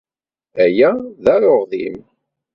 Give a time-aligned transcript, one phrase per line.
[0.63, 0.89] Aya
[1.23, 1.97] d aruɣdim.